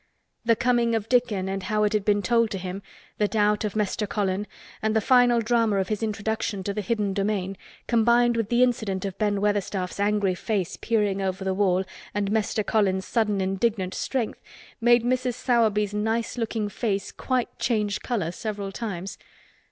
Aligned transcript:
The 0.43 0.55
coming 0.55 0.95
of 0.95 1.07
Dickon 1.07 1.47
and 1.47 1.61
how 1.61 1.83
it 1.83 1.93
had 1.93 2.03
been 2.03 2.23
told 2.23 2.49
to 2.49 2.57
him, 2.57 2.81
the 3.19 3.27
doubt 3.27 3.63
of 3.63 3.75
Mester 3.75 4.07
Colin 4.07 4.47
and 4.81 4.95
the 4.95 4.99
final 4.99 5.41
drama 5.41 5.75
of 5.75 5.89
his 5.89 6.01
introduction 6.01 6.63
to 6.63 6.73
the 6.73 6.81
hidden 6.81 7.13
domain, 7.13 7.55
combined 7.85 8.35
with 8.35 8.49
the 8.49 8.63
incident 8.63 9.05
of 9.05 9.15
Ben 9.19 9.39
Weatherstaff's 9.41 9.99
angry 9.99 10.33
face 10.33 10.75
peering 10.75 11.21
over 11.21 11.43
the 11.43 11.53
wall 11.53 11.83
and 12.15 12.31
Mester 12.31 12.63
Colin's 12.63 13.05
sudden 13.05 13.41
indignant 13.41 13.93
strength, 13.93 14.41
made 14.81 15.03
Mrs. 15.03 15.35
Sowerby's 15.35 15.93
nice 15.93 16.35
looking 16.35 16.67
face 16.67 17.11
quite 17.11 17.59
change 17.59 18.01
color 18.01 18.31
several 18.31 18.71
times. 18.71 19.19